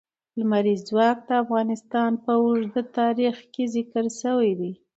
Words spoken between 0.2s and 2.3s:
لمریز ځواک د افغانستان